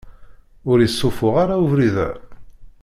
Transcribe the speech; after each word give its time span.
Ur 0.69 0.77
issufuɣ 0.79 1.35
ara 1.43 1.55
ubrid-a. 1.65 2.09